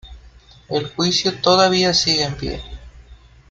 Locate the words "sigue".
1.93-2.23